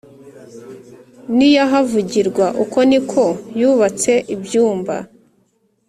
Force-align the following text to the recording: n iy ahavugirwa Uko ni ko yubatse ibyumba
n 1.35 1.37
iy 1.49 1.55
ahavugirwa 1.65 2.45
Uko 2.63 2.79
ni 2.89 2.99
ko 3.09 3.23
yubatse 3.59 4.11
ibyumba 4.35 4.95